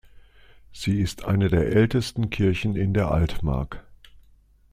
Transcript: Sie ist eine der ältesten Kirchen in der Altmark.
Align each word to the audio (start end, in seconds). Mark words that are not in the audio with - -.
Sie 0.71 0.99
ist 0.99 1.25
eine 1.25 1.47
der 1.47 1.67
ältesten 1.73 2.31
Kirchen 2.31 2.75
in 2.75 2.91
der 2.95 3.11
Altmark. 3.11 3.85